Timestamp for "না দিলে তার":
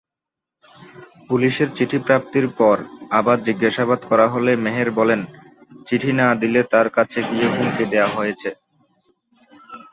6.19-6.87